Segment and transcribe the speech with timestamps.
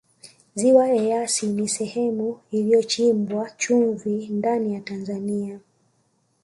[0.59, 5.59] ziwa eyasi ni sehemu inayochimbwa chumvi ndani ya tanzania